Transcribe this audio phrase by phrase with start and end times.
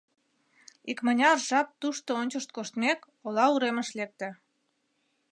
[0.91, 4.29] Икмыняр жап тушто ончышт коштмек, ола уремыш лекте.